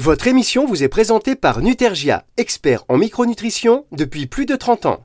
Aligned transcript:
Votre 0.00 0.28
émission 0.28 0.64
vous 0.64 0.84
est 0.84 0.88
présentée 0.88 1.34
par 1.34 1.58
Nutergia, 1.58 2.22
expert 2.36 2.84
en 2.88 2.96
micronutrition 2.98 3.84
depuis 3.90 4.28
plus 4.28 4.46
de 4.46 4.54
30 4.54 4.86
ans. 4.86 5.00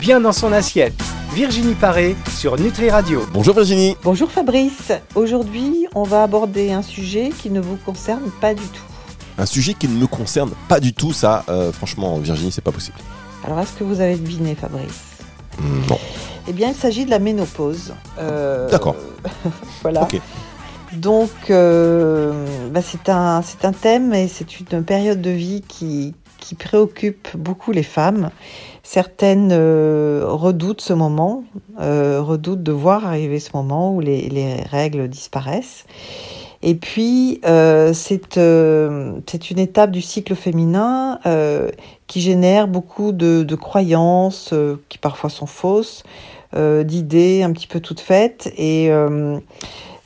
Bien 0.00 0.20
dans 0.20 0.30
son 0.30 0.52
assiette, 0.52 0.94
Virginie 1.34 1.74
Paré 1.74 2.14
sur 2.30 2.56
Nutri 2.60 2.88
Radio. 2.88 3.26
Bonjour 3.32 3.56
Virginie. 3.56 3.96
Bonjour 4.04 4.30
Fabrice. 4.30 4.92
Aujourd'hui, 5.16 5.88
on 5.96 6.04
va 6.04 6.22
aborder 6.22 6.70
un 6.70 6.82
sujet 6.82 7.30
qui 7.30 7.50
ne 7.50 7.58
vous 7.60 7.74
concerne 7.74 8.30
pas 8.40 8.54
du 8.54 8.62
tout. 8.62 8.84
Un 9.36 9.46
sujet 9.46 9.74
qui 9.74 9.88
ne 9.88 9.98
me 9.98 10.06
concerne 10.06 10.52
pas 10.68 10.78
du 10.78 10.94
tout, 10.94 11.12
ça, 11.12 11.44
euh, 11.48 11.72
franchement, 11.72 12.18
Virginie, 12.18 12.52
c'est 12.52 12.60
pas 12.62 12.70
possible. 12.70 12.98
Alors, 13.44 13.58
est-ce 13.58 13.72
que 13.72 13.82
vous 13.82 14.00
avez 14.00 14.14
deviné, 14.14 14.54
Fabrice? 14.54 15.16
Non. 15.88 15.98
Eh 16.46 16.52
bien, 16.52 16.68
il 16.68 16.76
s'agit 16.76 17.04
de 17.04 17.10
la 17.10 17.18
ménopause. 17.18 17.94
Euh, 18.20 18.70
D'accord. 18.70 18.94
voilà. 19.82 20.04
Ok. 20.04 20.20
Donc, 20.92 21.30
euh, 21.50 22.46
bah, 22.70 22.82
c'est 22.82 23.08
un, 23.08 23.42
un 23.62 23.72
thème 23.72 24.12
et 24.12 24.28
c'est 24.28 24.60
une 24.60 24.82
période 24.82 25.20
de 25.20 25.30
vie 25.30 25.62
qui, 25.66 26.14
qui 26.38 26.54
préoccupe 26.54 27.28
beaucoup 27.36 27.72
les 27.72 27.84
femmes. 27.84 28.30
Certaines 28.82 29.50
euh, 29.52 30.24
redoutent 30.26 30.80
ce 30.80 30.92
moment, 30.92 31.44
euh, 31.80 32.20
redoutent 32.20 32.62
de 32.62 32.72
voir 32.72 33.06
arriver 33.06 33.38
ce 33.38 33.50
moment 33.54 33.94
où 33.94 34.00
les, 34.00 34.28
les 34.28 34.54
règles 34.62 35.08
disparaissent. 35.08 35.84
Et 36.62 36.74
puis, 36.74 37.40
euh, 37.46 37.92
c'est 37.94 38.36
euh, 38.36 39.12
c'est 39.26 39.50
une 39.50 39.58
étape 39.58 39.90
du 39.90 40.02
cycle 40.02 40.34
féminin 40.34 41.18
euh, 41.24 41.70
qui 42.06 42.20
génère 42.20 42.68
beaucoup 42.68 43.12
de, 43.12 43.44
de 43.44 43.54
croyances 43.54 44.52
qui 44.88 44.98
parfois 44.98 45.30
sont 45.30 45.46
fausses, 45.46 46.02
d'idées 46.52 47.44
un 47.44 47.52
petit 47.52 47.68
peu 47.68 47.78
toutes 47.78 48.00
faites. 48.00 48.52
Et 48.58 48.90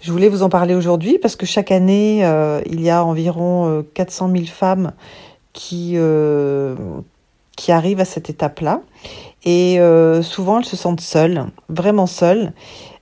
je 0.05 0.13
voulais 0.13 0.29
vous 0.29 0.43
en 0.43 0.51
parler 0.51 0.75
aujourd'hui 0.75 1.19
parce 1.19 1.35
que 1.35 1.47
chaque 1.47 1.73
année, 1.73 2.27
euh, 2.27 2.61
il 2.67 2.83
y 2.83 2.91
a 2.91 3.03
environ 3.03 3.79
euh, 3.79 3.83
400 3.95 4.31
000 4.31 4.45
femmes 4.45 4.93
qui, 5.55 5.93
euh, 5.95 6.75
qui 7.57 7.73
arrivent 7.73 8.01
à 8.01 8.05
cette 8.05 8.29
étape-là. 8.29 8.83
Et 9.47 9.81
euh, 9.81 10.21
souvent, 10.21 10.59
elles 10.59 10.67
se 10.67 10.77
sentent 10.77 11.01
seules, 11.01 11.47
vraiment 11.71 12.07
seules. 12.07 12.53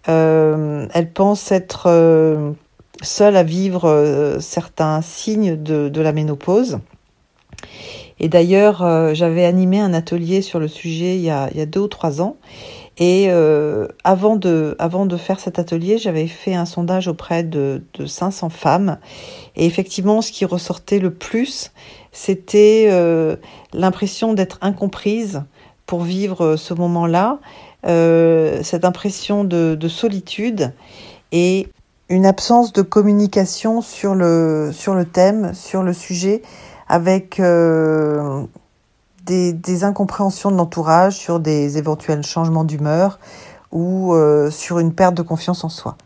Euh, 0.09 0.87
elles 0.95 1.11
pensent 1.11 1.51
être 1.51 1.87
euh, 1.89 2.53
seules 3.03 3.37
à 3.37 3.43
vivre 3.43 3.87
euh, 3.87 4.39
certains 4.39 5.03
signes 5.03 5.61
de 5.61 6.01
la 6.01 6.13
ménopause. 6.13 6.79
Et 8.23 8.29
d'ailleurs, 8.29 8.83
euh, 8.83 9.15
j'avais 9.15 9.45
animé 9.45 9.81
un 9.81 9.93
atelier 9.93 10.43
sur 10.43 10.61
le 10.61 10.69
sujet 10.69 11.17
il 11.17 11.23
y 11.23 11.31
a, 11.31 11.51
deux 11.67 11.81
ou 11.81 11.89
trois 11.89 12.23
ans. 12.23 12.37
Et 12.97 13.27
euh, 13.31 13.89
avant, 14.05 14.37
de, 14.37 14.77
avant 14.79 15.07
de 15.07 15.17
faire 15.17 15.41
cet 15.41 15.59
atelier, 15.59 15.99
j'avais 15.99 16.29
fait 16.29 16.55
un 16.55 16.65
sondage 16.65 17.09
auprès 17.09 17.43
de, 17.43 17.83
de 17.95 18.07
500 18.07 18.49
femmes. 18.49 18.99
Et 19.57 19.67
effectivement, 19.67 20.23
ce 20.23 20.31
qui 20.31 20.45
ressortait 20.45 21.01
le 21.01 21.13
plus, 21.13 21.73
c'était 22.13 22.89
euh, 22.93 23.35
l'impression 23.73 24.35
d'être 24.35 24.59
incomprise 24.61 25.43
pour 25.87 26.03
vivre 26.03 26.55
ce 26.55 26.75
moment-là, 26.75 27.41
cette 27.85 28.85
impression 28.85 29.43
de, 29.43 29.75
de 29.75 29.89
solitude 29.89 30.73
et 31.33 31.69
une 32.09 32.25
absence 32.25 32.73
de 32.73 32.83
communication 32.83 33.83
sur 33.83 34.15
le, 34.15 34.71
sur 34.73 34.95
le 34.95 35.05
thème, 35.05 35.53
sur 35.55 35.83
le 35.83 35.93
sujet, 35.93 36.43
avec 36.93 37.41
euh, 37.41 38.45
des, 39.25 39.83
incompréhensions 39.83 40.51
de 40.51 40.57
l'entourage 40.57 41.15
sur 41.15 41.41
des 41.41 41.79
éventuels 41.79 42.23
changements 42.23 42.65
d'humeur 42.65 43.19
ou 43.71 44.13
euh, 44.13 44.51
sur 44.51 44.79
une 44.79 44.93
perte 44.93 45.15
de 45.15 45.23
confiance 45.23 45.65
en 45.65 45.71
soi. 45.71 45.97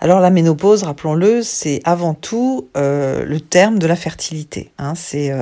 Alors 0.00 0.18
la 0.18 0.30
ménopause, 0.30 0.82
rappelons-le, 0.82 1.42
c'est 1.42 1.80
avant 1.84 2.14
tout 2.14 2.66
euh, 2.76 3.24
le 3.24 3.38
terme 3.38 3.78
de 3.78 3.86
la 3.86 3.94
fertilité. 3.94 4.72
Hein, 4.76 4.94
c'est 4.96 5.32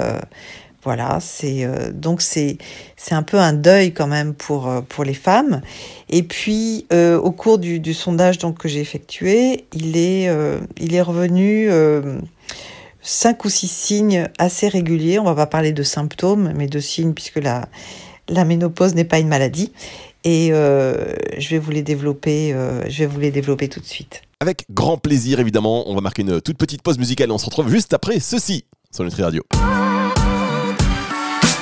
voilà, 0.82 1.18
c'est 1.20 1.66
donc 1.92 2.20
c'est 2.20 2.58
c'est 2.96 3.14
un 3.14 3.22
peu 3.22 3.38
un 3.38 3.54
deuil 3.54 3.94
quand 3.94 4.06
même 4.06 4.34
pour 4.34 4.70
pour 4.90 5.04
les 5.04 5.14
femmes. 5.14 5.62
Et 6.10 6.22
puis 6.22 6.86
au 6.90 7.30
cours 7.30 7.58
du, 7.58 7.94
sondage 7.94 8.36
donc 8.36 8.58
que 8.58 8.68
j'ai 8.68 8.80
effectué, 8.80 9.64
il 9.72 9.96
est 9.96 10.30
il 10.78 10.94
est 10.94 11.02
revenu 11.02 11.70
cinq 13.02 13.44
ou 13.44 13.48
six 13.48 13.68
signes 13.68 14.28
assez 14.38 14.68
réguliers. 14.68 15.18
On 15.18 15.24
va 15.24 15.34
pas 15.34 15.46
parler 15.46 15.72
de 15.72 15.82
symptômes, 15.82 16.52
mais 16.56 16.66
de 16.66 16.80
signes 16.80 17.14
puisque 17.14 17.36
la 17.36 17.68
la 18.28 18.44
ménopause 18.44 18.94
n'est 18.94 19.04
pas 19.04 19.18
une 19.18 19.28
maladie. 19.28 19.72
Et 20.24 20.50
euh, 20.52 21.14
je 21.38 21.48
vais 21.48 21.58
vous 21.58 21.70
les 21.70 21.82
développer. 21.82 22.52
euh, 22.52 22.82
je 22.88 23.00
vais 23.00 23.06
vous 23.06 23.20
les 23.20 23.30
développer 23.30 23.68
tout 23.68 23.80
de 23.80 23.86
suite. 23.86 24.22
Avec 24.40 24.64
grand 24.70 24.96
plaisir, 24.96 25.40
évidemment, 25.40 25.88
on 25.88 25.94
va 25.94 26.00
marquer 26.00 26.22
une 26.22 26.40
toute 26.40 26.56
petite 26.56 26.82
pause 26.82 26.98
musicale 26.98 27.28
et 27.30 27.32
on 27.32 27.38
se 27.38 27.46
retrouve 27.46 27.68
juste 27.70 27.92
après 27.92 28.20
ceci 28.20 28.64
sur 28.90 29.04
Nutri 29.04 29.22
Radio. 29.22 29.42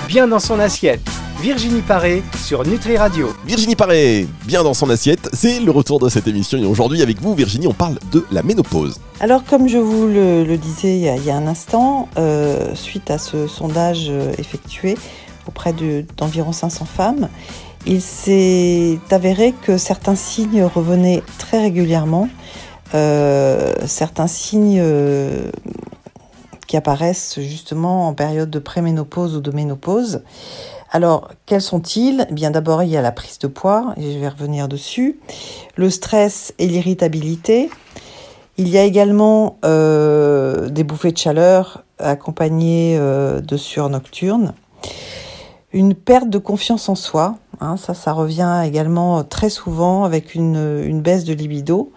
Bien 0.07 0.27
dans 0.27 0.39
son 0.41 0.59
assiette, 0.59 1.01
Virginie 1.41 1.83
Paré 1.83 2.23
sur 2.37 2.67
Nutri 2.67 2.97
Radio. 2.97 3.29
Virginie 3.47 3.77
Paré, 3.77 4.27
bien 4.45 4.65
dans 4.65 4.75
son 4.75 4.91
assiette, 4.91 5.29
c'est 5.33 5.61
le 5.61 5.71
retour 5.71 6.01
de 6.01 6.09
cette 6.09 6.27
émission 6.27 6.59
et 6.59 6.67
aujourd'hui 6.67 7.01
avec 7.01 7.21
vous, 7.21 7.35
Virginie, 7.35 7.69
on 7.69 7.73
parle 7.75 7.99
de 8.11 8.27
la 8.33 8.43
ménopause. 8.43 8.99
Alors, 9.21 9.45
comme 9.45 9.69
je 9.69 9.79
vous 9.79 10.07
le, 10.09 10.43
le 10.45 10.57
disais 10.59 10.97
il 10.97 11.03
y, 11.05 11.09
a, 11.09 11.15
il 11.17 11.25
y 11.25 11.31
a 11.31 11.37
un 11.37 11.47
instant, 11.47 12.09
euh, 12.19 12.75
suite 12.75 13.11
à 13.11 13.19
ce 13.19 13.47
sondage 13.47 14.07
euh, 14.11 14.33
effectué 14.39 14.97
auprès 15.47 15.73
de- 15.73 16.05
d'environ 16.17 16.51
500 16.51 16.85
femmes, 16.87 17.29
il 17.87 18.03
s'est 18.03 18.99
avéré 19.11 19.55
que 19.63 19.79
certains 19.79 20.17
signes 20.17 20.65
revenaient 20.65 21.23
très 21.39 21.61
régulièrement. 21.61 22.29
Euh, 22.95 23.73
certains 23.87 24.27
signes 24.27 24.81
euh, 24.81 25.51
qui 26.67 26.77
apparaissent 26.77 27.39
justement 27.39 28.09
en 28.09 28.15
période 28.15 28.51
de 28.51 28.59
préménopause 28.59 29.37
ou 29.37 29.41
de 29.41 29.51
ménopause. 29.53 30.23
Alors, 30.91 31.29
quels 31.45 31.61
sont-ils? 31.61 32.27
Eh 32.31 32.33
Bien, 32.33 32.51
d'abord, 32.51 32.83
il 32.83 32.89
y 32.89 32.97
a 32.97 33.03
la 33.03 33.13
prise 33.13 33.39
de 33.39 33.47
poids, 33.47 33.93
et 33.97 34.13
je 34.13 34.19
vais 34.19 34.29
revenir 34.29 34.69
dessus, 34.69 35.21
le 35.77 35.91
stress 35.91 36.55
et 36.59 36.67
l'irritabilité, 36.67 37.69
il 38.57 38.69
y 38.69 38.79
a 38.79 38.85
également 38.85 39.59
euh, 39.65 40.69
des 40.69 40.85
bouffées 40.85 41.13
de 41.13 41.19
chaleur 41.19 41.85
accompagnées 41.99 42.97
euh, 42.99 43.41
de 43.41 43.57
sueur 43.57 43.91
nocturne. 43.91 44.55
Une 45.73 45.95
perte 45.95 46.31
de 46.31 46.39
confiance 46.39 46.89
en 46.89 46.95
soi, 46.95 47.37
hein, 47.61 47.77
ça, 47.77 47.93
ça 47.93 48.13
revient 48.13 48.63
également 48.65 49.23
très 49.23 49.51
souvent 49.51 50.05
avec 50.05 50.35
une 50.35 51.01
baisse 51.03 51.25
de 51.25 51.35
libido. 51.35 51.93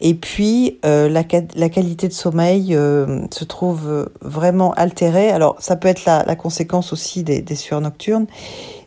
Et 0.00 0.14
puis, 0.14 0.78
euh, 0.84 1.08
la, 1.08 1.24
qualité 1.24 2.06
de 2.06 2.12
sommeil 2.12 2.74
euh, 2.74 3.22
se 3.30 3.44
trouve 3.44 4.10
vraiment 4.20 4.72
altérée. 4.74 5.30
Alors, 5.30 5.56
ça 5.58 5.76
peut 5.76 5.88
être 5.88 6.04
la, 6.04 6.36
conséquence 6.36 6.92
aussi 6.92 7.22
des, 7.22 7.54
sueurs 7.54 7.80
nocturnes, 7.80 8.26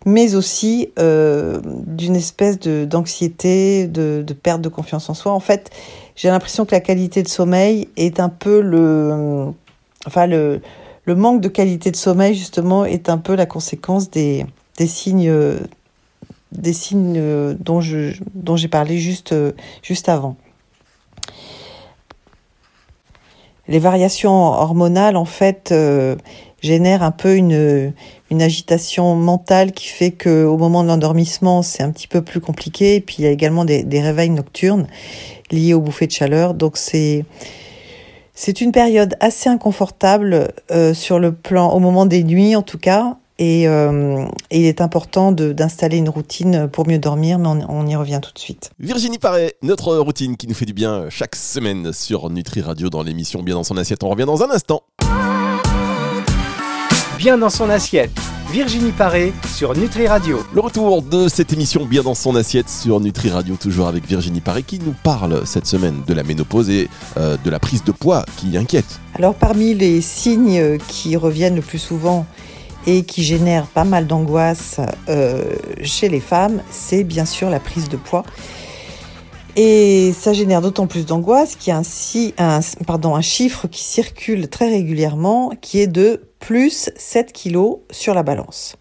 mais 0.06 0.36
aussi 0.36 0.90
euh, 1.00 1.59
d'une 1.66 2.16
espèce 2.16 2.59
de- 2.59 2.86
d'anxiété, 2.86 3.88
de, 3.88 4.24
de 4.25 4.34
perte 4.34 4.62
de 4.62 4.69
confiance 4.69 5.09
en 5.09 5.16
soi. 5.16 5.31
En 5.31 5.40
fait, 5.40 5.72
j'ai 6.16 6.28
l'impression 6.28 6.66
que 6.66 6.72
la 6.75 6.81
qualité 6.81 7.24
de 7.24 7.30
sommeil 7.30 7.88
est 7.96 8.19
un 8.19 8.28
peu 8.28 8.59
le, 8.59 9.53
enfin 10.06 10.28
le, 10.28 10.62
le 11.06 11.16
manque 11.16 11.40
de 11.40 11.48
qualité 11.48 11.92
de 11.92 11.96
sommeil 11.96 12.36
justement 12.36 12.84
est 12.84 13.09
un 13.09 13.18
peu 13.18 13.36
la 13.36 13.46
conséquence 13.46 14.12
des, 14.12 14.46
des 14.78 14.86
signes, 14.86 15.30
euh, 15.30 15.59
des 16.52 16.74
signes 16.74 17.18
euh, 17.18 17.56
dont 17.58 17.80
je, 17.80 18.22
dont 18.36 18.58
j'ai 18.58 18.68
parlé 18.68 18.98
juste, 18.98 19.31
euh, 19.31 19.53
juste 19.81 20.09
avant. 20.09 20.36
Les 23.69 23.80
variations 23.80 24.31
hormonales 24.31 25.16
en 25.16 25.25
fait 25.25 25.72
euh, 25.72 26.16
génèrent 26.59 27.03
un 27.03 27.12
peu 27.12 27.35
une, 27.35 27.94
agitation 28.31 29.16
mentale 29.16 29.72
qui 29.72 29.88
fait 29.88 30.12
que 30.12 30.44
au 30.44 30.57
moment 30.57 30.84
de 30.84 30.88
l'endormissement 30.88 31.62
c'est 31.62 31.84
un 31.84 31.91
petit 31.91 32.07
peu 32.07 32.24
plus 32.24 32.41
compliqué. 32.41 32.96
Et 32.96 33.00
puis 33.00 33.18
il 33.19 33.25
y 33.25 33.28
a 33.28 33.31
également 33.31 33.66
des, 33.66 33.84
des 33.84 34.02
réveils 34.02 34.31
nocturnes 34.31 34.88
liés 35.52 35.75
aux 35.75 35.81
bouffées 35.81 36.07
de 36.07 36.12
chaleur. 36.12 36.56
Donc 36.56 36.78
c'est 36.78 37.25
c'est 38.34 38.62
une 38.62 38.72
période 38.72 39.16
assez 39.19 39.50
inconfortable 39.50 40.48
euh, 40.71 40.94
sur 40.95 41.19
le 41.19 41.33
plan, 41.33 41.71
au 41.71 41.80
moment 41.80 42.07
des 42.07 42.24
nuits 42.24 42.56
en 42.56 42.63
tout 42.63 42.77
cas, 42.80 43.18
et, 43.39 43.68
euh, 43.68 44.25
et 44.51 44.59
il 44.59 44.65
est 44.65 44.81
important 44.81 45.31
de- 45.31 45.53
d'installer 45.53 45.97
une 45.97 46.09
routine 46.09 46.68
pour 46.71 46.88
mieux 46.88 47.00
dormir, 47.00 47.39
mais 47.39 47.47
on, 47.47 47.65
on 47.69 47.88
y 47.88 47.95
revient 47.95 48.19
tout 48.21 48.33
de 48.33 48.38
suite. 48.39 48.69
Virginie 48.80 49.18
Paré, 49.18 49.56
notre 49.63 49.95
routine 49.97 50.38
qui 50.38 50.45
nous 50.47 50.53
fait 50.53 50.65
du 50.65 50.74
bien 50.74 51.06
chaque 51.09 51.36
semaine 51.36 51.91
sur 51.94 52.30
Nutri 52.30 52.62
Radio 52.62 52.89
dans 52.89 53.01
l'émission 53.01 53.41
Bien 53.41 53.56
dans 53.56 53.63
son 53.63 53.77
assiette. 53.77 54.03
On 54.03 54.09
revient 54.09 54.25
dans 54.25 54.44
un 54.44 54.51
instant. 54.51 54.81
Bien 57.18 57.38
dans 57.38 57.50
son 57.50 57.69
assiette, 57.69 58.12
Virginie 58.50 58.91
Paré 58.94 59.33
sur 59.53 59.75
Nutri 59.77 60.07
Radio. 60.07 60.39
Le 60.53 60.62
retour 60.62 61.01
de 61.01 61.27
cette 61.27 61.51
émission 61.51 61.85
Bien 61.85 62.01
dans 62.01 62.15
son 62.15 62.33
assiette 62.35 62.69
sur 62.69 63.01
Nutri 63.01 63.30
Radio, 63.30 63.56
toujours 63.59 63.88
avec 63.88 64.07
Virginie 64.07 64.39
Paré 64.39 64.63
qui 64.63 64.80
nous 64.80 64.95
parle 65.03 65.45
cette 65.45 65.65
semaine 65.65 66.01
de 66.07 66.13
la 66.13 66.24
ménopause 66.24 66.69
et 66.69 66.88
euh, 67.18 67.35
de 67.44 67.50
la 67.50 67.59
prise 67.59 67.83
de 67.83 67.92
poids 67.92 68.24
qui 68.38 68.56
inquiète. 68.57 69.00
Alors 69.15 69.35
parmi 69.35 69.74
les 69.74 70.00
signes 70.00 70.77
qui 70.88 71.18
reviennent 71.18 71.56
le 71.57 71.62
plus 71.62 71.77
souvent 71.80 72.25
et 72.88 73.04
qui 73.04 73.24
génèrent 73.24 73.68
pas 73.68 73.84
mal 73.84 74.08
d'angoisse 74.08 74.80
euh, 75.10 75.44
chez 75.84 76.10
les 76.10 76.20
femmes, 76.20 76.62
c'est 76.72 77.04
bien 77.04 77.26
sûr 77.26 77.50
la 77.50 77.60
prise 77.60 77.90
de 77.90 77.98
poids. 77.98 78.24
Et 79.56 80.14
ça 80.14 80.31
génère 80.31 80.62
d'autant 80.62 80.88
plus 80.88 81.06
d'angoisse 81.06 81.56
qu'il 81.56 81.74
y 81.74 81.76
a 81.76 81.81
un, 82.38 82.60
pardon, 82.88 83.16
un 83.16 83.22
chiffre 83.22 83.68
qui 83.68 83.84
circule 83.84 84.48
très 84.48 84.70
régulièrement 84.70 85.52
qui 85.60 85.80
est 85.80 85.88
de 85.88 86.30
plus 86.40 86.90
7 86.96 87.34
kilos 87.34 87.80
sur 87.92 88.14
la 88.14 88.24
balance. 88.24 88.78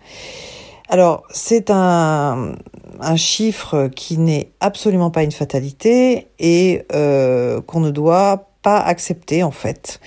Alors, 0.88 1.24
c'est 1.30 1.70
un, 1.70 2.54
un 3.00 3.16
chiffre 3.16 3.88
qui 3.94 4.18
n'est 4.18 4.52
absolument 4.60 5.10
pas 5.10 5.22
une 5.22 5.32
fatalité 5.32 6.28
et 6.38 6.84
euh, 6.92 7.60
qu'on 7.60 7.80
ne 7.80 7.90
doit 7.90 8.47
pas 8.62 8.80
accepter 8.80 9.42
en 9.42 9.50
fait. 9.50 10.00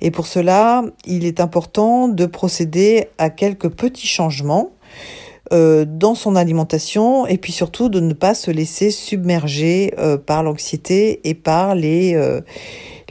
Et 0.00 0.10
pour 0.10 0.26
cela, 0.26 0.84
il 1.04 1.24
est 1.24 1.40
important 1.40 2.08
de 2.08 2.26
procéder 2.26 3.08
à 3.18 3.30
quelques 3.30 3.70
petits 3.70 4.06
changements 4.06 4.70
euh, 5.52 5.84
dans 5.86 6.14
son 6.14 6.34
alimentation 6.34 7.26
et 7.26 7.36
puis 7.36 7.52
surtout 7.52 7.88
de 7.88 8.00
ne 8.00 8.14
pas 8.14 8.34
se 8.34 8.50
laisser 8.50 8.90
submerger 8.90 9.92
euh, 9.98 10.16
par 10.16 10.42
l'anxiété 10.42 11.20
et 11.28 11.34
par 11.34 11.74
les, 11.74 12.14
euh, 12.14 12.40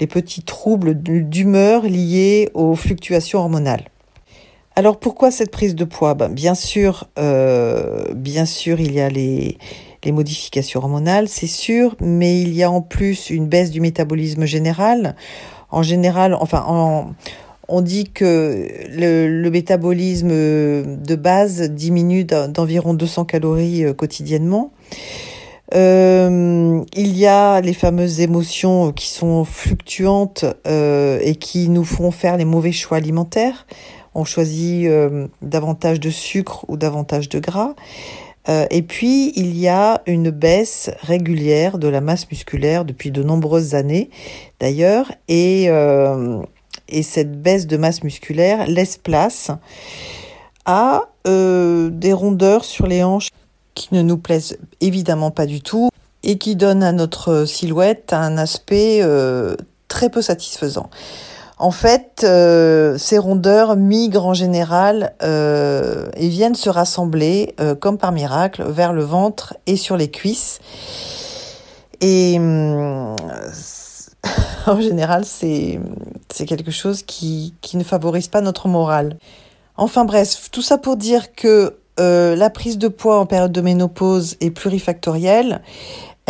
petits 0.09 0.41
troubles 0.41 0.95
d'humeur 0.95 1.83
liés 1.83 2.49
aux 2.55 2.73
fluctuations 2.73 3.37
hormonales. 3.37 3.85
Alors 4.75 4.97
pourquoi 4.97 5.29
cette 5.29 5.51
prise 5.51 5.75
de 5.75 5.83
poids? 5.83 6.15
Ben, 6.15 6.33
Bien 6.33 6.55
sûr, 6.55 7.07
bien 8.15 8.45
sûr, 8.45 8.79
il 8.79 8.93
y 8.93 8.99
a 8.99 9.09
les, 9.09 9.59
les 10.03 10.11
modifications 10.11 10.79
hormonales, 10.79 11.27
c'est 11.27 11.47
sûr, 11.47 11.95
mais 11.99 12.41
il 12.41 12.53
y 12.53 12.63
a 12.63 12.71
en 12.71 12.81
plus 12.81 13.29
une 13.29 13.47
baisse 13.47 13.71
du 13.71 13.81
métabolisme 13.81 14.45
général. 14.45 15.15
En 15.69 15.83
général, 15.83 16.33
enfin, 16.33 16.63
en, 16.67 17.11
on 17.71 17.81
dit 17.81 18.05
que 18.05 18.67
le, 18.89 19.49
métabolisme 19.49 20.29
de 20.29 21.15
base 21.15 21.61
diminue 21.69 22.25
d'environ 22.25 22.93
200 22.93 23.25
calories 23.25 23.85
euh, 23.85 23.93
quotidiennement. 23.93 24.71
Euh, 25.73 26.83
il 26.93 27.17
y 27.17 27.25
a 27.25 27.61
les 27.61 27.73
fameuses 27.73 28.19
émotions 28.19 28.91
qui 28.91 29.07
sont 29.07 29.45
fluctuantes 29.45 30.43
euh, 30.67 31.19
et 31.21 31.35
qui 31.35 31.69
nous 31.69 31.85
font 31.85 32.11
faire 32.11 32.35
les 32.35 32.43
mauvais 32.43 32.73
choix 32.73 32.97
alimentaires. 32.97 33.65
On 34.13 34.25
choisit 34.25 34.89
davantage 35.41 36.01
de 36.01 36.09
sucre 36.09 36.65
ou 36.67 36.75
davantage 36.75 37.29
de 37.29 37.39
gras. 37.39 37.75
Et 38.47 38.81
puis, 38.81 39.33
il 39.35 39.57
y 39.57 39.67
a 39.67 40.01
une 40.07 40.31
baisse 40.31 40.89
régulière 41.01 41.77
de 41.77 41.87
la 41.87 42.01
masse 42.01 42.29
musculaire 42.29 42.85
depuis 42.85 43.11
de 43.11 43.23
nombreuses 43.23 43.75
années, 43.75 44.09
d'ailleurs. 44.59 45.11
Et 45.27 45.69
et 46.91 47.03
cette 47.03 47.41
baisse 47.41 47.67
de 47.67 47.77
masse 47.77 48.03
musculaire 48.03 48.67
laisse 48.67 48.97
place 48.97 49.49
à 50.65 51.09
euh, 51.27 51.89
des 51.89 52.13
rondeurs 52.13 52.65
sur 52.65 52.85
les 52.85 53.03
hanches 53.03 53.29
qui 53.73 53.89
ne 53.93 54.01
nous 54.01 54.17
plaisent 54.17 54.57
évidemment 54.81 55.31
pas 55.31 55.45
du 55.45 55.61
tout 55.61 55.89
et 56.23 56.37
qui 56.37 56.55
donnent 56.55 56.83
à 56.83 56.91
notre 56.91 57.45
silhouette 57.45 58.13
un 58.13 58.37
aspect 58.37 58.99
euh, 59.01 59.55
très 59.87 60.09
peu 60.09 60.21
satisfaisant. 60.21 60.89
En 61.61 61.71
fait, 61.71 62.23
euh, 62.23 62.97
ces 62.97 63.17
rondeurs 63.17 63.75
migrent 63.75 64.25
en 64.25 64.33
général 64.33 65.13
et 65.21 66.27
viennent 66.27 66.55
se 66.55 66.69
rassembler, 66.69 67.55
comme 67.79 67.97
par 67.97 68.11
miracle, 68.11 68.63
vers 68.67 68.93
le 68.93 69.03
ventre 69.03 69.55
et 69.67 69.77
sur 69.77 69.95
les 69.95 70.09
cuisses. 70.09 70.59
Et 72.01 72.37
hum, 72.37 73.15
en 74.67 74.81
général, 74.81 75.25
c'est 75.25 75.79
quelque 76.47 76.71
chose 76.71 77.03
qui, 77.03 77.53
ne 77.73 77.83
favorise 77.83 78.27
pas 78.27 78.41
notre 78.41 78.67
morale. 78.67 79.17
Enfin 79.77 80.05
bref, 80.05 80.49
tout 80.51 80.61
ça 80.61 80.77
pour 80.77 80.97
dire 80.97 81.33
que 81.33 81.77
euh, 81.99 82.35
la 82.35 82.49
prise 82.49 82.77
de 82.77 82.87
poids 82.87 83.19
en 83.19 83.25
période 83.25 83.51
de 83.51 83.61
ménopause 83.61 84.37
est 84.39 84.51
plurifactorielle. 84.51 85.61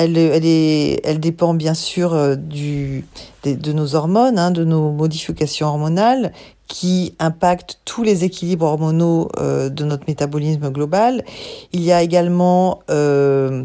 Elle, 0.04 0.18
elle, 0.18 0.46
est, 0.46 1.00
elle 1.04 1.20
dépend 1.20 1.54
bien 1.54 1.76
sûr 1.76 2.14
euh, 2.14 2.36
du, 2.36 3.06
de, 3.44 3.72
nos 3.72 3.94
hormones, 3.94 4.40
hein, 4.40 4.50
de 4.50 4.64
nos 4.64 4.92
modifications 4.92 5.68
hormonales 5.68 6.32
qui 6.68 7.14
impactent 7.20 7.80
tous 7.86 8.02
les 8.02 8.24
équilibres 8.24 8.66
hormonaux 8.66 9.30
euh, 9.38 9.70
de 9.70 9.84
notre 9.84 10.06
métabolisme 10.08 10.72
global. 10.72 11.24
Il 11.72 11.84
y 11.84 11.92
a 11.92 12.02
également 12.02 12.80
euh, 12.90 13.64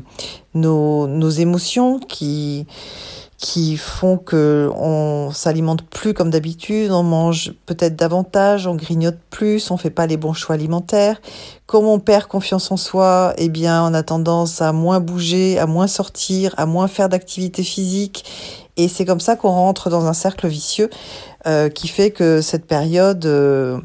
nos, 0.52 1.06
nos 1.06 1.30
émotions 1.30 2.00
qui 2.00 2.66
qui 3.38 3.76
font 3.76 4.16
que 4.16 4.70
on 4.74 5.30
s'alimente 5.30 5.82
plus 5.82 6.14
comme 6.14 6.30
d'habitude, 6.30 6.90
on 6.90 7.02
mange 7.02 7.52
peut-être 7.66 7.94
davantage, 7.94 8.66
on 8.66 8.74
grignote 8.74 9.18
plus, 9.30 9.70
on 9.70 9.76
fait 9.76 9.90
pas 9.90 10.06
les 10.06 10.16
bons 10.16 10.32
choix 10.32 10.54
alimentaires. 10.54 11.20
Comme 11.66 11.84
on 11.84 11.98
perd 11.98 12.26
confiance 12.26 12.70
en 12.70 12.76
soi, 12.76 13.34
eh 13.36 13.48
bien, 13.48 13.84
on 13.84 13.92
a 13.92 14.02
tendance 14.02 14.62
à 14.62 14.72
moins 14.72 15.00
bouger, 15.00 15.58
à 15.58 15.66
moins 15.66 15.86
sortir, 15.86 16.54
à 16.56 16.64
moins 16.64 16.88
faire 16.88 17.08
d'activité 17.08 17.62
physique. 17.62 18.24
Et 18.78 18.88
c'est 18.88 19.04
comme 19.04 19.20
ça 19.20 19.36
qu'on 19.36 19.50
rentre 19.50 19.90
dans 19.90 20.06
un 20.06 20.12
cercle 20.12 20.46
vicieux 20.48 20.88
euh, 21.46 21.68
qui 21.68 21.88
fait 21.88 22.10
que 22.10 22.40
cette 22.40 22.66
période 22.66 23.24
euh, 23.26 23.78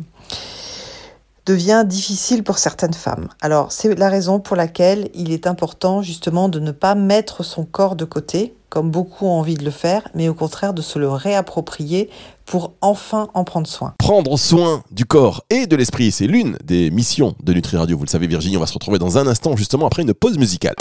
devient 1.46 1.84
difficile 1.86 2.44
pour 2.44 2.58
certaines 2.58 2.94
femmes. 2.94 3.28
Alors, 3.42 3.72
c'est 3.72 3.98
la 3.98 4.10
raison 4.10 4.40
pour 4.40 4.56
laquelle 4.56 5.10
il 5.14 5.32
est 5.32 5.48
important 5.48 6.02
justement 6.02 6.48
de 6.50 6.60
ne 6.60 6.72
pas 6.72 6.96
mettre 6.96 7.44
son 7.44 7.66
corps 7.66 7.96
de 7.96 8.06
côté, 8.06 8.54
comme 8.72 8.90
beaucoup 8.90 9.26
ont 9.26 9.38
envie 9.38 9.56
de 9.56 9.66
le 9.66 9.70
faire, 9.70 10.08
mais 10.16 10.30
au 10.30 10.34
contraire 10.34 10.74
de 10.74 10.82
se 10.82 10.98
le 10.98 11.10
réapproprier 11.10 12.10
pour 12.46 12.72
enfin 12.80 13.28
en 13.34 13.44
prendre 13.44 13.68
soin. 13.68 13.94
Prendre 13.98 14.40
soin 14.40 14.82
du 14.92 15.04
corps 15.04 15.44
et 15.50 15.68
de 15.68 15.76
l'esprit, 15.76 16.10
c'est 16.12 16.26
l'une 16.26 16.58
des 16.64 16.90
missions 16.90 17.36
de 17.44 17.52
Nutri 17.52 17.76
Radio. 17.76 17.98
Vous 17.98 18.06
le 18.06 18.10
savez 18.10 18.28
Virginie, 18.28 18.56
on 18.56 18.62
va 18.62 18.68
se 18.68 18.74
retrouver 18.74 18.98
dans 18.98 19.18
un 19.18 19.28
instant 19.28 19.58
justement 19.58 19.88
après 19.88 20.04
une 20.04 20.14
pause 20.14 20.38
musicale. 20.38 20.76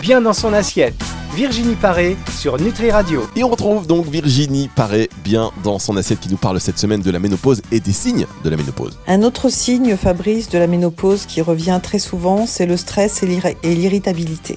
Bien 0.00 0.22
dans 0.22 0.32
son 0.32 0.54
assiette. 0.54 0.94
Virginie 1.34 1.74
Paré 1.74 2.16
sur 2.38 2.58
Nutri 2.58 2.90
Radio. 2.90 3.28
Et 3.36 3.44
on 3.44 3.48
retrouve 3.48 3.86
donc 3.86 4.06
Virginie 4.06 4.70
Paré 4.74 5.10
bien 5.22 5.50
dans 5.62 5.78
son 5.78 5.98
assiette 5.98 6.20
qui 6.20 6.30
nous 6.30 6.38
parle 6.38 6.58
cette 6.58 6.78
semaine 6.78 7.02
de 7.02 7.10
la 7.10 7.18
ménopause 7.18 7.60
et 7.70 7.80
des 7.80 7.92
signes 7.92 8.26
de 8.44 8.48
la 8.48 8.56
ménopause. 8.56 8.96
Un 9.06 9.22
autre 9.22 9.50
signe, 9.50 9.94
Fabrice, 9.94 10.48
de 10.48 10.56
la 10.56 10.68
ménopause 10.68 11.26
qui 11.26 11.42
revient 11.42 11.78
très 11.82 11.98
souvent, 11.98 12.46
c'est 12.46 12.64
le 12.64 12.78
stress 12.78 13.22
et 13.22 13.74
l'irritabilité. 13.74 14.56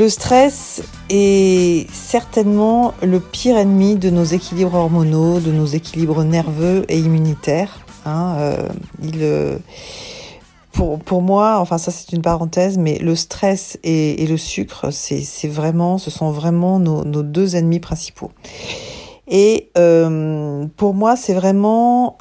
Le 0.00 0.08
stress 0.08 0.80
est 1.10 1.86
certainement 1.92 2.94
le 3.02 3.20
pire 3.20 3.58
ennemi 3.58 3.96
de 3.96 4.08
nos 4.08 4.24
équilibres 4.24 4.76
hormonaux, 4.76 5.40
de 5.40 5.52
nos 5.52 5.66
équilibres 5.66 6.24
nerveux 6.24 6.86
et 6.88 6.98
immunitaires. 6.98 7.80
Hein, 8.06 8.34
euh, 8.38 8.68
euh, 9.16 9.58
pour, 10.72 11.20
moi, 11.20 11.58
enfin 11.58 11.76
ça 11.76 11.90
c'est 11.90 12.14
une 12.14 12.22
parenthèse, 12.22 12.78
mais 12.78 12.96
le 12.98 13.14
stress 13.14 13.78
et, 13.84 14.26
le 14.26 14.38
sucre, 14.38 14.90
c'est 14.90 15.48
vraiment, 15.48 15.98
ce 15.98 16.10
sont 16.10 16.30
vraiment 16.30 16.78
nos, 16.78 17.04
deux 17.22 17.56
ennemis 17.56 17.80
principaux. 17.80 18.30
Et 19.28 19.68
euh, 19.76 20.64
pour 20.78 20.94
moi, 20.94 21.14
c'est 21.14 21.34
vraiment 21.34 22.16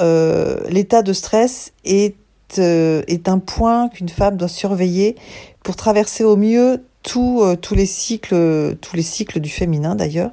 l'état 0.68 1.02
de 1.02 1.14
stress 1.14 1.72
est 1.86 2.18
est 2.58 3.30
un 3.30 3.38
point 3.38 3.90
qu'une 3.90 4.10
femme 4.10 4.36
doit 4.36 4.48
surveiller 4.48 5.16
pour 5.64 5.76
traverser 5.76 6.24
au 6.24 6.36
mieux 6.36 6.84
euh, 7.18 7.56
tous 7.56 7.76
les 7.76 7.86
cycles, 7.86 9.40
du 9.40 9.50
féminin 9.50 9.96
d'ailleurs. 9.96 10.32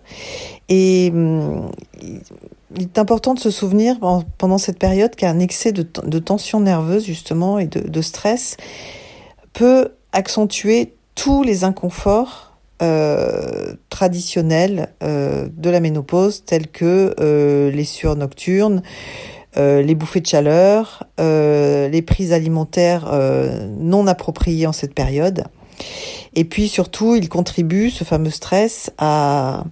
Et 0.69 1.11
hum, 1.13 1.71
il 2.03 2.83
est 2.83 2.99
important 2.99 3.35
de 3.35 3.41
se 3.41 3.51
souvenir 3.51 3.97
pendant 4.39 4.59
cette 4.59 4.79
période 4.79 5.15
qu'un 5.15 5.39
excès 5.39 5.73
de, 5.73 5.83
tension 6.19 6.61
nerveuse 6.61 7.05
justement 7.05 7.59
et 7.59 7.67
de, 7.67 8.03
stress 8.03 8.57
peut 9.53 9.93
accentuer 10.13 10.95
tous 11.15 11.43
les 11.43 11.65
inconforts 11.65 12.53
euh, 12.83 13.73
traditionnels 13.89 14.91
euh, 15.03 15.49
de 15.57 15.71
la 15.71 15.81
ménopause, 15.81 16.45
tels 16.45 16.69
que 16.69 17.15
les 17.73 17.85
sueurs 17.85 18.17
nocturnes, 18.17 18.83
les 19.57 19.95
bouffées 19.95 20.21
de 20.21 20.27
chaleur, 20.27 21.05
les 21.19 22.03
prises 22.03 22.33
alimentaires 22.35 23.11
non 23.79 24.07
appropriées 24.07 24.67
en 24.67 24.73
cette 24.73 24.93
période. 24.93 25.45
Et 26.35 26.45
puis 26.45 26.69
surtout, 26.69 27.15
il 27.17 27.29
contribue, 27.29 27.91
ce 27.91 28.05
fameux 28.05 28.31
stress, 28.31 28.91
à, 28.99 29.65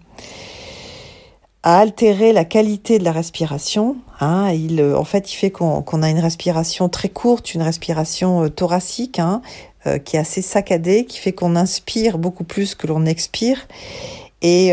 à 1.63 1.79
altérer 1.79 2.33
la 2.33 2.45
qualité 2.45 2.99
de 2.99 3.05
la 3.05 3.13
respiration. 3.13 3.97
Hein. 4.21 4.51
Il, 4.53 4.81
euh, 4.81 4.97
en 4.97 5.05
fait, 5.05 5.33
il 5.33 5.37
fait 5.37 5.51
qu'on 5.51 6.03
a 6.03 6.11
une 6.11 6.19
respiration 6.19 6.89
très 6.89 7.09
courte, 7.09 7.55
une 7.55 7.63
respiration 7.63 8.45
euh, 8.45 8.49
thoracique, 8.51 9.19
hein, 9.19 9.41
euh, 9.87 9.99
qui 9.99 10.17
est 10.17 10.21
assez 10.21 10.43
saccadée, 10.43 11.07
qui 11.07 11.19
fait 11.19 11.33
qu'on 11.33 11.57
inspire 11.57 12.19
beaucoup 12.19 12.45
plus 12.45 12.75
que 12.75 12.87
l'on 12.87 13.07
expire. 13.07 13.67
Et 14.43 14.73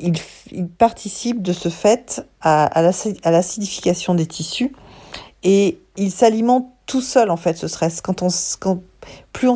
il, 0.00 0.66
participe 0.76 1.40
de 1.40 1.52
ce 1.52 1.68
fait 1.68 2.26
à, 2.40 2.64
à 2.64 3.30
l'acidification 3.30 4.16
des 4.16 4.26
tissus. 4.26 4.72
Et 5.44 5.78
il 5.96 6.10
s'alimente 6.10 6.66
tout 6.86 7.00
seul, 7.00 7.30
en 7.30 7.36
fait, 7.36 7.56
ce 7.56 7.68
stress. 7.68 8.00
Quand 8.00 8.22
on, 8.22 8.28
quand, 8.58 8.80
plus 9.32 9.48
on 9.48 9.54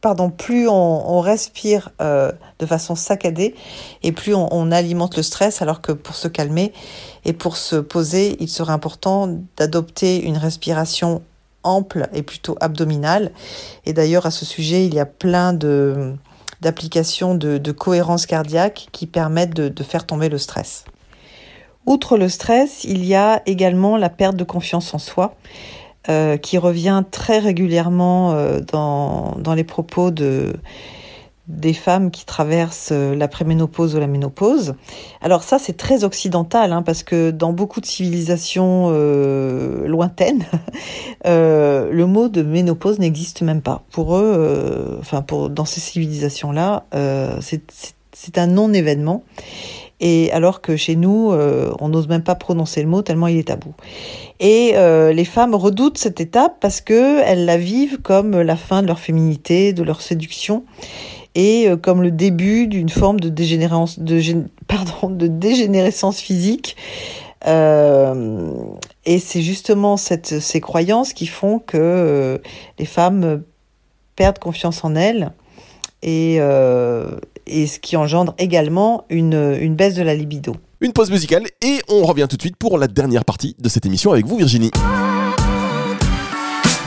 pardon, 0.00 0.30
plus 0.30 0.68
on, 0.68 1.20
respire 1.20 1.90
euh, 2.00 2.32
de 2.58 2.66
façon 2.66 2.94
saccadée 2.94 3.54
et 4.02 4.12
plus 4.12 4.34
on, 4.34 4.70
alimente 4.70 5.16
le 5.16 5.22
stress, 5.22 5.62
alors 5.62 5.80
que 5.80 5.92
pour 5.92 6.14
se 6.14 6.28
calmer 6.28 6.72
et 7.24 7.32
pour 7.32 7.56
se 7.56 7.76
poser, 7.76 8.36
il 8.40 8.48
serait 8.48 8.72
important 8.72 9.28
d'adopter 9.56 10.22
une 10.22 10.36
respiration 10.36 11.22
ample 11.64 12.08
et 12.12 12.22
plutôt 12.22 12.56
abdominale. 12.60 13.32
Et 13.84 13.92
d'ailleurs, 13.92 14.26
à 14.26 14.30
ce 14.30 14.44
sujet, 14.44 14.86
il 14.86 14.94
y 14.94 15.00
a 15.00 15.06
plein 15.06 15.52
de, 15.52 16.14
d'application 16.60 17.34
de, 17.34 17.72
cohérence 17.72 18.26
cardiaque 18.26 18.88
qui 18.92 19.06
permettent 19.06 19.54
de, 19.54 19.82
faire 19.82 20.06
tomber 20.06 20.28
le 20.28 20.38
stress. 20.38 20.84
Outre 21.86 22.16
le 22.16 22.28
stress, 22.28 22.84
il 22.84 23.04
y 23.04 23.14
a 23.14 23.42
également 23.46 23.96
la 23.96 24.10
perte 24.10 24.36
de 24.36 24.44
confiance 24.44 24.92
en 24.94 24.98
soi 24.98 25.34
euh, 26.10 26.38
qui 26.38 26.56
revient 26.56 27.04
très 27.10 27.38
régulièrement 27.38 28.32
euh, 28.32 28.60
dans, 28.60 29.36
dans 29.38 29.52
les 29.52 29.64
propos 29.64 30.10
de 30.10 30.54
des 31.48 31.74
femmes 31.74 32.10
qui 32.10 32.24
traversent 32.24 32.90
euh, 32.92 33.14
la 33.14 33.28
préménopause 33.28 33.94
ou 33.94 34.00
la 34.00 34.06
ménopause. 34.06 34.74
Alors 35.20 35.42
ça, 35.42 35.58
c'est 35.58 35.76
très 35.76 36.04
occidental, 36.04 36.72
hein, 36.72 36.80
parce 36.80 37.02
que 37.02 37.30
dans 37.30 37.52
beaucoup 37.52 37.82
de 37.82 37.86
civilisations 37.86 38.90
lointaines, 38.90 40.44
le 41.26 42.04
mot 42.04 42.28
de 42.28 42.42
ménopause 42.42 42.98
n'existe 42.98 43.42
même 43.42 43.60
pas. 43.60 43.82
Pour 43.90 44.16
eux, 44.16 44.96
enfin 45.00 45.20
pour 45.20 45.50
dans 45.50 45.66
ces 45.66 45.80
civilisations-là, 45.80 46.84
c'est 47.42 48.38
un 48.38 48.46
non-événement. 48.46 49.24
Et 50.00 50.30
alors 50.32 50.60
que 50.60 50.76
chez 50.76 50.94
nous, 50.94 51.32
on 51.80 51.88
n'ose 51.88 52.06
même 52.06 52.22
pas 52.22 52.36
prononcer 52.36 52.82
le 52.82 52.88
mot 52.88 53.02
tellement 53.02 53.26
il 53.26 53.36
est 53.36 53.48
tabou. 53.48 53.74
Et 54.38 54.74
les 55.12 55.24
femmes 55.24 55.56
redoutent 55.56 55.98
cette 55.98 56.20
étape 56.20 56.58
parce 56.60 56.80
que 56.80 57.20
elles 57.24 57.44
la 57.44 57.56
vivent 57.56 57.98
comme 58.00 58.40
la 58.40 58.56
fin 58.56 58.82
de 58.82 58.86
leur 58.86 59.00
féminité, 59.00 59.72
de 59.72 59.82
leur 59.82 60.00
séduction 60.00 60.62
et 61.38 61.68
euh, 61.68 61.76
comme 61.76 62.02
le 62.02 62.10
début 62.10 62.66
d'une 62.66 62.88
forme 62.88 63.20
de, 63.20 63.28
dégénérescence, 65.28 66.20
physique. 66.20 66.76
Euh, 67.46 68.50
et 69.04 69.20
c'est 69.20 69.42
justement 69.42 69.96
cette, 69.96 70.40
ces 70.40 70.60
croyances 70.60 71.12
qui 71.12 71.26
font 71.26 71.60
que 71.60 71.78
euh, 71.78 72.38
les 72.80 72.86
femmes 72.86 73.44
perdent 74.16 74.40
confiance 74.40 74.84
en 74.84 74.96
elles 74.96 75.30
et, 76.02 76.40
et 77.48 77.66
ce 77.66 77.78
qui 77.78 77.96
engendre 77.96 78.34
également 78.38 79.04
une, 79.10 79.56
une 79.60 79.74
baisse 79.74 79.94
de 79.94 80.02
la 80.02 80.14
libido. 80.14 80.54
Une 80.80 80.92
pause 80.92 81.10
musicale 81.10 81.44
et 81.62 81.80
on 81.88 82.04
revient 82.04 82.26
tout 82.30 82.36
de 82.36 82.42
suite 82.42 82.56
pour 82.56 82.78
la 82.78 82.86
dernière 82.86 83.24
partie 83.24 83.56
de 83.58 83.68
cette 83.68 83.84
émission 83.84 84.12
avec 84.12 84.26
vous 84.26 84.36
Virginie. 84.36 84.70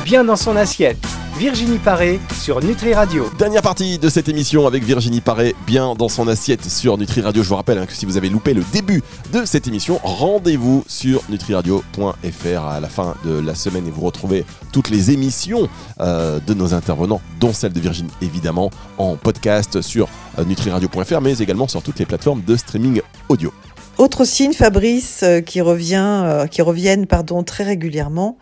Bien 0.06 0.24
dans 0.24 0.36
son 0.36 0.56
assiette 0.56 1.06
Virginie 1.42 1.80
Paré 1.80 2.20
sur 2.40 2.64
Nutri 2.64 2.94
Radio. 2.94 3.28
Dernière 3.40 3.64
partie 3.64 3.98
de 3.98 4.10
cette 4.10 4.30
émission 4.30 4.68
avec 4.68 4.84
Virginie 4.84 5.22
Paré 5.22 5.56
bien 5.66 5.96
dans 5.96 6.08
son 6.08 6.28
assiette 6.28 6.64
sur 6.64 7.00
Nutri 7.00 7.22
Radio. 7.22 7.42
Je 7.42 7.50
vous 7.50 7.56
rappelle 7.56 7.80
hein, 7.80 7.88
que 7.88 7.94
si 7.94 8.06
vous 8.06 8.16
avez 8.16 8.30
loupé 8.30 8.54
le 8.54 8.64
début 8.72 9.02
de 9.34 9.44
cette 9.46 9.68
émission, 9.68 10.00
rendez-vous 10.04 10.84
sur 10.86 11.24
nutriradio.fr 11.30 12.64
à 12.64 12.80
la 12.80 12.88
fin 12.88 13.16
de 13.26 13.40
la 13.40 13.56
semaine 13.56 13.88
et 13.88 13.90
vous 13.90 14.02
retrouvez 14.02 14.46
toutes 14.72 14.92
les 14.92 15.10
émissions 15.10 15.68
euh, 16.00 16.40
de 16.46 16.54
nos 16.54 16.76
intervenants, 16.76 17.22
dont 17.40 17.54
celle 17.54 17.74
de 17.74 17.80
Virginie 17.80 18.12
évidemment, 18.22 18.70
en 19.00 19.16
podcast 19.16 19.82
sur 19.82 20.10
euh, 20.38 20.46
nutriradio.fr 20.46 21.22
mais 21.22 21.40
également 21.40 21.68
sur 21.68 21.82
toutes 21.82 21.98
les 21.98 22.06
plateformes 22.06 22.44
de 22.44 22.56
streaming 22.56 23.02
audio. 23.30 23.52
Autre 23.98 24.26
signe, 24.26 24.54
Fabrice, 24.54 25.24
euh, 25.24 25.42
qui 25.42 25.60
revient, 25.62 26.46
qui 26.52 26.62
reviennent 26.62 27.08
pardon 27.08 27.42
très 27.42 27.64
régulièrement 27.64 28.38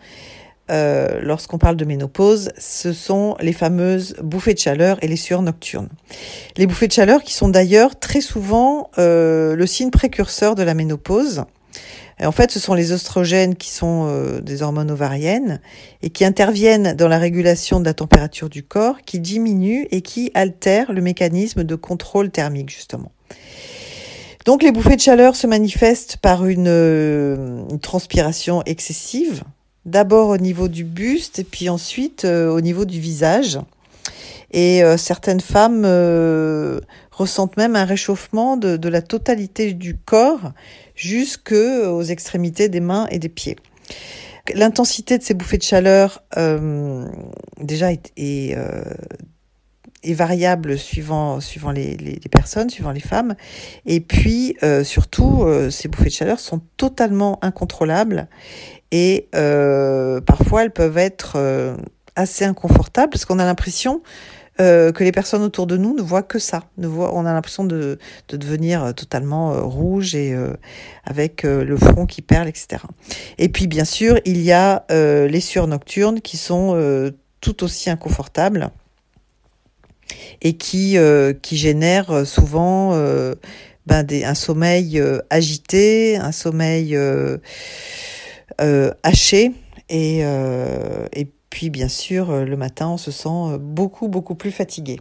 euh, 0.70 1.20
lorsqu'on 1.22 1.58
parle 1.58 1.76
de 1.76 1.84
ménopause, 1.84 2.50
ce 2.56 2.92
sont 2.92 3.36
les 3.40 3.52
fameuses 3.52 4.14
bouffées 4.22 4.54
de 4.54 4.58
chaleur 4.58 4.98
et 5.02 5.08
les 5.08 5.16
sueurs 5.16 5.42
nocturnes. 5.42 5.88
Les 6.56 6.66
bouffées 6.66 6.86
de 6.86 6.92
chaleur 6.92 7.22
qui 7.22 7.32
sont 7.32 7.48
d'ailleurs 7.48 7.98
très 7.98 8.20
souvent 8.20 8.90
euh, 8.98 9.56
le 9.56 9.66
signe 9.66 9.90
précurseur 9.90 10.54
de 10.54 10.62
la 10.62 10.74
ménopause. 10.74 11.44
en 12.22 12.32
fait, 12.32 12.52
ce 12.52 12.60
sont 12.60 12.74
les 12.74 12.92
oestrogènes 12.92 13.56
qui 13.56 13.70
sont 13.70 14.06
euh, 14.08 14.40
des 14.40 14.62
hormones 14.62 14.92
ovariennes 14.92 15.60
et 16.02 16.10
qui 16.10 16.24
interviennent 16.24 16.94
dans 16.94 17.08
la 17.08 17.18
régulation 17.18 17.80
de 17.80 17.84
la 17.84 17.94
température 17.94 18.48
du 18.48 18.62
corps, 18.62 19.02
qui 19.04 19.18
diminuent 19.18 19.86
et 19.90 20.02
qui 20.02 20.30
altèrent 20.34 20.92
le 20.92 21.00
mécanisme 21.00 21.64
de 21.64 21.74
contrôle 21.74 22.30
thermique, 22.30 22.70
justement. 22.70 23.10
Donc 24.46 24.62
les 24.62 24.70
bouffées 24.70 24.96
de 24.96 25.00
chaleur 25.00 25.34
se 25.36 25.46
manifestent 25.46 26.16
par 26.16 26.46
une 26.46 27.78
transpiration 27.82 28.62
excessive, 28.64 29.42
d'abord 29.84 30.28
au 30.28 30.36
niveau 30.36 30.68
du 30.68 30.84
buste 30.84 31.38
et 31.38 31.44
puis 31.44 31.68
ensuite 31.68 32.24
euh, 32.24 32.50
au 32.50 32.60
niveau 32.60 32.84
du 32.84 33.00
visage. 33.00 33.58
Et 34.52 34.82
euh, 34.82 34.96
certaines 34.96 35.40
femmes 35.40 35.84
euh, 35.84 36.80
ressentent 37.12 37.56
même 37.56 37.76
un 37.76 37.84
réchauffement 37.84 38.56
de, 38.56 38.88
la 38.88 39.02
totalité 39.02 39.72
du 39.72 39.96
corps 39.96 40.52
jusqu'aux 40.96 42.02
extrémités 42.02 42.68
des 42.68 42.80
mains 42.80 43.06
et 43.10 43.18
des 43.18 43.28
pieds. 43.28 43.56
L'intensité 44.54 45.18
de 45.18 45.22
ces 45.22 45.34
bouffées 45.34 45.58
de 45.58 45.62
chaleur 45.62 46.24
déjà 47.60 47.92
est, 47.92 48.12
est, 48.16 48.56
variable 50.04 50.78
suivant, 50.78 51.40
suivant 51.40 51.70
les, 51.70 51.96
les, 51.96 52.18
personnes, 52.30 52.70
suivant 52.70 52.92
les 52.92 53.00
femmes. 53.00 53.34
Et 53.86 54.00
puis 54.00 54.56
surtout, 54.82 55.46
ces 55.70 55.88
bouffées 55.88 56.10
de 56.10 56.14
chaleur 56.14 56.40
sont 56.40 56.60
totalement 56.76 57.38
incontrôlables 57.42 58.28
et 58.92 59.28
euh, 59.34 60.20
parfois 60.20 60.64
elles 60.64 60.72
peuvent 60.72 60.98
être 60.98 61.34
euh, 61.36 61.76
assez 62.16 62.44
inconfortables 62.44 63.10
parce 63.10 63.24
qu'on 63.24 63.38
a 63.38 63.44
l'impression 63.44 64.02
euh, 64.60 64.92
que 64.92 65.04
les 65.04 65.12
personnes 65.12 65.42
autour 65.42 65.66
de 65.66 65.76
nous 65.76 65.94
ne 65.94 66.02
voient 66.02 66.22
que 66.22 66.38
ça. 66.38 66.64
Ne 66.76 66.86
voient, 66.86 67.14
on 67.14 67.24
a 67.24 67.32
l'impression 67.32 67.64
de, 67.64 67.98
de, 68.28 68.36
devenir 68.36 68.94
totalement 68.94 69.52
rouge 69.66 70.14
et 70.14 70.36
avec 71.04 71.44
le 71.44 71.76
front 71.76 72.04
qui 72.04 72.20
perle, 72.20 72.48
etc. 72.48 72.82
Et 73.38 73.48
puis 73.48 73.66
bien 73.68 73.84
sûr, 73.84 74.18
il 74.26 74.42
y 74.42 74.52
a 74.52 74.84
les 74.90 75.40
sueurs 75.40 75.66
nocturnes 75.66 76.20
qui 76.20 76.36
sont 76.36 77.10
tout 77.40 77.64
aussi 77.64 77.88
inconfortables 77.88 78.70
et 80.42 80.54
qui, 80.54 80.96
qui 81.42 81.56
génèrent 81.56 82.26
souvent 82.26 82.92
ben 83.86 84.02
des, 84.02 84.24
un 84.24 84.34
sommeil 84.34 85.02
agité, 85.30 86.16
un 86.16 86.32
sommeil 86.32 86.96
euh, 88.60 88.92
haché 89.02 89.52
et, 89.88 90.20
euh, 90.22 91.06
puis 91.48 91.70
bien 91.70 91.88
sûr 91.88 92.30
euh, 92.30 92.44
le 92.44 92.56
matin 92.56 92.88
on 92.88 92.96
se 92.98 93.10
sent 93.10 93.58
beaucoup 93.58 94.08
beaucoup 94.08 94.34
plus 94.34 94.50
fatigué. 94.50 95.00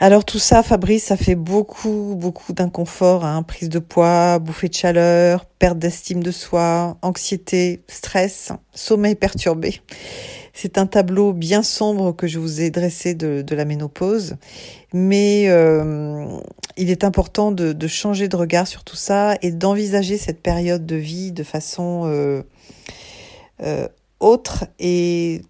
Alors 0.00 0.24
tout 0.24 0.38
ça, 0.38 0.62
Fabrice, 0.62 1.04
ça 1.06 1.16
fait 1.16 1.34
beaucoup, 1.34 2.14
beaucoup 2.16 2.52
d'inconfort, 2.52 3.24
hein. 3.24 3.42
prise 3.42 3.68
de 3.68 3.80
poids, 3.80 4.38
bouffée 4.38 4.68
de 4.68 4.74
chaleur, 4.74 5.44
perte 5.44 5.76
d'estime 5.78 6.22
de 6.22 6.30
soi, 6.30 6.96
anxiété, 7.02 7.82
stress, 7.88 8.52
sommeil 8.72 9.16
perturbé. 9.16 9.80
C'est 10.60 10.76
un 10.76 10.86
tableau 10.86 11.32
bien 11.32 11.62
sombre 11.62 12.10
que 12.10 12.26
je 12.26 12.40
vous 12.40 12.60
ai 12.60 12.70
dressé 12.70 13.14
de, 13.14 13.54
la 13.54 13.64
ménopause, 13.64 14.34
mais 14.92 15.44
euh, 15.46 16.26
il 16.76 16.90
est 16.90 17.04
important 17.04 17.52
de, 17.52 17.86
changer 17.86 18.26
de 18.26 18.34
regard 18.34 18.66
sur 18.66 18.82
tout 18.82 18.96
ça 18.96 19.36
et 19.40 19.52
d'envisager 19.52 20.18
cette 20.18 20.42
période 20.42 20.84
de 20.84 20.96
vie 20.96 21.30
de 21.30 21.44
façon 21.44 22.06
euh, 22.06 22.42
euh, 23.62 23.86
autre 24.18 24.64
et 24.80 25.42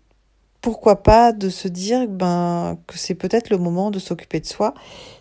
pourquoi 0.61 1.03
pas 1.03 1.33
de 1.33 1.49
se 1.49 1.69
dire 1.69 2.07
ben, 2.07 2.77
que 2.87 2.99
c'est 2.99 3.15
peut-être 3.15 3.49
le 3.49 3.57
moment 3.57 3.91
de 3.91 3.99
s'occuper 3.99 4.41
de 4.41 4.47
soi. 4.47 4.75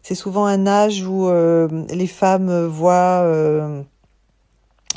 C'est 0.03 0.15
souvent 0.15 0.47
un 0.47 0.67
âge 0.67 1.07
où 1.07 1.29
les 1.29 2.07
femmes 2.07 2.65
voient 2.65 3.85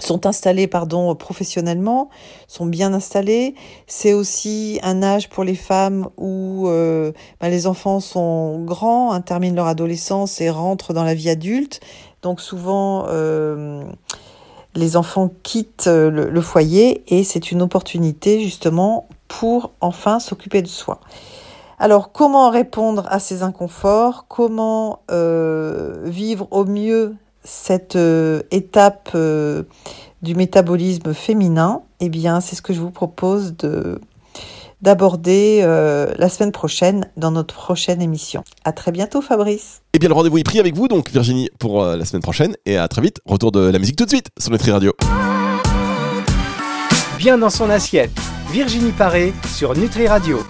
sont 0.01 0.27
installés 0.27 0.67
pardon 0.67 1.15
professionnellement, 1.15 2.11
sont 2.49 2.67
bien 2.67 2.93
installés. 2.93 3.55
C'est 3.87 4.13
aussi 4.13 4.79
un 4.83 5.03
âge 5.03 5.29
pour 5.29 5.45
les 5.45 5.55
femmes 5.55 6.09
où 6.17 6.69
euh, 6.69 7.13
bah, 7.41 7.49
les 7.49 7.67
enfants 7.67 8.01
sont 8.01 8.61
grands, 8.65 9.13
hein, 9.13 9.21
terminent 9.21 9.55
leur 9.55 9.67
adolescence 9.67 10.41
et 10.41 10.51
rentrent 10.51 10.93
dans 10.93 11.05
la 11.05 11.15
vie 11.15 11.31
adulte. 11.31 11.81
Donc 12.23 12.41
souvent 12.41 13.07
euh, 13.09 13.83
les 14.75 14.97
enfants 14.97 15.31
quittent 15.43 15.87
euh, 15.87 16.11
le, 16.11 16.41
foyer 16.41 17.03
et 17.09 17.25
c'est 17.25 17.51
une 17.51 17.63
opportunité 17.63 18.41
justement 18.41 19.07
pour 19.29 19.73
enfin 19.81 20.19
s'occuper 20.21 20.63
de 20.63 20.69
soi. 20.69 21.01
Alors 21.79 22.13
comment 22.13 22.51
répondre 22.51 23.07
à 23.09 23.21
ces 23.21 23.43
inconforts? 23.43 24.27
Comment 24.29 25.01
vivre 26.05 26.47
au 26.51 26.67
mieux 26.67 27.17
cette 27.45 27.97
euh, 27.97 28.43
étape 28.51 29.11
euh, 29.15 29.65
du 30.23 30.35
métabolisme 30.35 31.15
féminin, 31.15 31.83
eh 32.01 32.09
bien, 32.09 32.41
c'est 32.41 32.57
ce 32.57 32.63
que 32.63 32.73
je 32.73 32.81
vous 32.81 32.91
propose 32.91 33.57
de 33.57 34.01
d'aborder 34.83 35.61
euh, 35.63 36.11
la 36.17 36.31
semaine 36.31 36.53
prochaine 36.53 37.07
dans 37.19 37.31
notre 37.31 37.55
prochaine 37.55 38.01
émission. 38.01 38.45
À 38.65 38.73
très 38.73 38.93
bientôt, 38.93 39.21
Fabrice. 39.21 39.83
Eh 39.93 39.99
bien, 39.99 40.09
le 40.09 40.15
rendez-vous 40.15 40.39
est 40.39 40.43
pris 40.43 40.59
avec 40.59 40.75
vous, 40.75 40.89
donc 40.89 41.11
Virginie, 41.11 41.51
pour 41.59 41.85
la 41.85 42.03
semaine 42.07 42.23
prochaine, 42.23 42.57
et 42.65 42.79
à 42.79 42.89
très 42.89 43.03
vite. 43.03 43.19
Retour 43.27 43.53
de 43.53 43.61
la 43.61 43.79
musique 43.79 43.97
tout 43.97 44.07
de 44.07 44.11
suite 44.11 44.29
sur 44.39 44.51
Nutri 44.51 44.71
Radio. 44.71 44.95
Bien 47.19 47.37
dans 47.37 47.51
son 47.51 47.69
assiette, 47.69 48.19
Virginie 48.51 48.93
Paré 48.93 49.35
sur 49.55 49.77
Nutri 49.77 50.09
Radio. 50.09 50.39